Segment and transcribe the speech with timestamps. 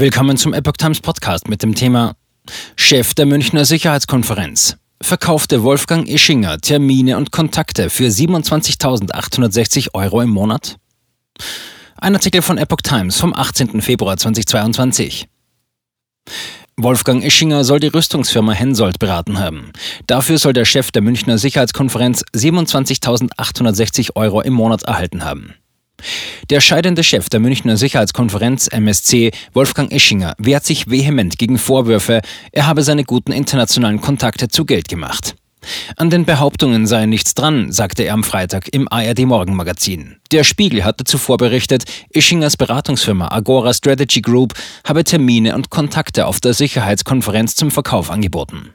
[0.00, 2.14] Willkommen zum Epoch Times Podcast mit dem Thema
[2.76, 4.76] Chef der Münchner Sicherheitskonferenz.
[5.02, 10.76] Verkaufte Wolfgang Ischinger Termine und Kontakte für 27.860 Euro im Monat?
[11.96, 13.80] Ein Artikel von Epoch Times vom 18.
[13.80, 15.26] Februar 2022.
[16.76, 19.72] Wolfgang Ischinger soll die Rüstungsfirma Hensoldt beraten haben.
[20.06, 25.54] Dafür soll der Chef der Münchner Sicherheitskonferenz 27.860 Euro im Monat erhalten haben.
[26.50, 32.20] Der scheidende Chef der Münchner Sicherheitskonferenz MSC, Wolfgang Ischinger, wehrt sich vehement gegen Vorwürfe,
[32.52, 35.34] er habe seine guten internationalen Kontakte zu Geld gemacht.
[35.96, 40.16] An den Behauptungen sei nichts dran, sagte er am Freitag im ARD Morgenmagazin.
[40.32, 44.54] Der Spiegel hatte zuvor berichtet, Ischingers Beratungsfirma Agora Strategy Group
[44.84, 48.72] habe Termine und Kontakte auf der Sicherheitskonferenz zum Verkauf angeboten.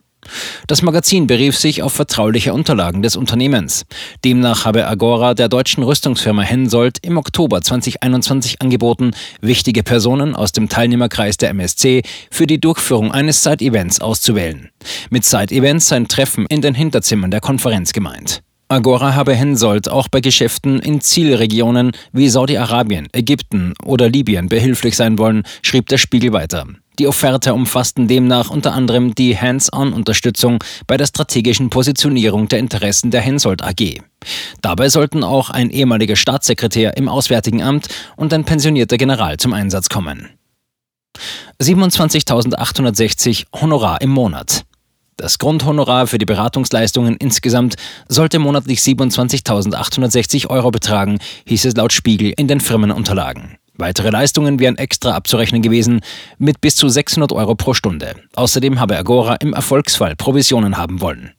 [0.68, 3.86] Das Magazin berief sich auf vertrauliche Unterlagen des Unternehmens.
[4.24, 10.70] Demnach habe Agora der deutschen Rüstungsfirma Hensoldt im Oktober 2021 angeboten, wichtige Personen aus dem
[10.70, 14.70] Teilnehmerkreis der MSC für die Durchführung eines Side-Events auszuwählen.
[15.10, 18.42] Mit Side-Events sein Treffen in den Hinterzimmern der Konferenz gemeint.
[18.70, 25.20] Agora habe Hensoldt auch bei Geschäften in Zielregionen wie Saudi-Arabien, Ägypten oder Libyen behilflich sein
[25.20, 26.66] wollen, schrieb der Spiegel weiter.
[27.00, 33.22] Die Offerte umfassten demnach unter anderem die Hands-on-Unterstützung bei der strategischen Positionierung der Interessen der
[33.22, 34.02] Hensoldt AG.
[34.62, 39.90] Dabei sollten auch ein ehemaliger Staatssekretär im Auswärtigen Amt und ein pensionierter General zum Einsatz
[39.90, 40.30] kommen.
[41.62, 44.64] 27.860 Honorar im Monat.
[45.18, 47.76] Das Grundhonorar für die Beratungsleistungen insgesamt
[48.08, 53.58] sollte monatlich 27.860 Euro betragen, hieß es laut Spiegel in den Firmenunterlagen.
[53.76, 56.02] Weitere Leistungen wären extra abzurechnen gewesen
[56.38, 58.16] mit bis zu 600 Euro pro Stunde.
[58.36, 61.32] Außerdem habe Agora im Erfolgsfall Provisionen haben wollen.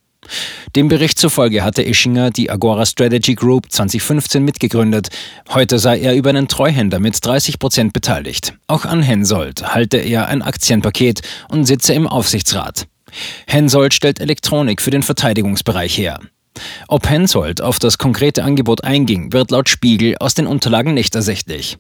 [0.75, 5.11] Dem Bericht zufolge hatte Ischinger die Agora Strategy Group 2015 mitgegründet.
[5.51, 8.55] Heute sei er über einen Treuhänder mit 30 Prozent beteiligt.
[8.67, 12.87] Auch an Hensoldt halte er ein Aktienpaket und sitze im Aufsichtsrat.
[13.47, 16.19] Hensoldt stellt Elektronik für den Verteidigungsbereich her.
[16.89, 21.79] Ob Hensoldt auf das konkrete Angebot einging, wird laut Spiegel aus den Unterlagen nicht ersichtlich.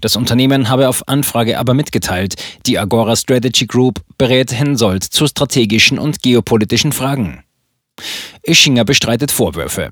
[0.00, 2.34] Das Unternehmen habe auf Anfrage aber mitgeteilt,
[2.66, 7.44] die Agora Strategy Group berät Hensoldt zu strategischen und geopolitischen Fragen.
[8.42, 9.90] Ischinger bestreitet Vorwürfe.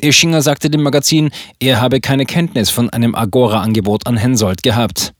[0.00, 1.30] Ischinger sagte dem Magazin,
[1.60, 5.12] er habe keine Kenntnis von einem Agora-Angebot an Hensoldt gehabt.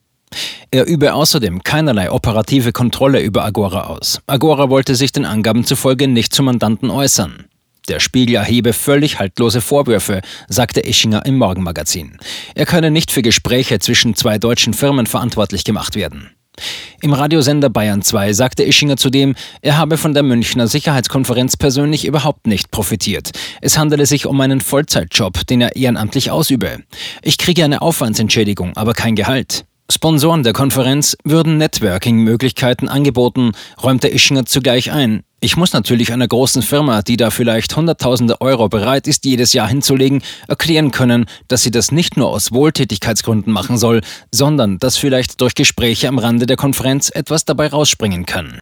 [0.71, 4.21] Er übe außerdem keinerlei operative Kontrolle über Agora aus.
[4.27, 7.44] Agora wollte sich den Angaben zufolge nicht zum Mandanten äußern.
[7.89, 12.19] Der Spiegel erhebe völlig haltlose Vorwürfe, sagte Ischinger im Morgenmagazin.
[12.55, 16.31] Er könne nicht für Gespräche zwischen zwei deutschen Firmen verantwortlich gemacht werden.
[17.03, 22.47] Im Radiosender Bayern 2 sagte Ischinger zudem, er habe von der Münchner Sicherheitskonferenz persönlich überhaupt
[22.47, 23.33] nicht profitiert.
[23.61, 26.79] Es handele sich um einen Vollzeitjob, den er ehrenamtlich ausübe.
[27.23, 29.67] Ich kriege eine Aufwandsentschädigung, aber kein Gehalt.
[29.93, 33.53] Sponsoren der Konferenz würden Networking-Möglichkeiten angeboten,
[33.83, 35.25] räumte Ischinger zugleich ein.
[35.41, 39.69] Ich muss natürlich einer großen Firma, die da vielleicht Hunderttausende Euro bereit ist, jedes Jahr
[39.69, 44.01] hinzulegen, erklären können, dass sie das nicht nur aus Wohltätigkeitsgründen machen soll,
[44.31, 48.53] sondern dass vielleicht durch Gespräche am Rande der Konferenz etwas dabei rausspringen kann.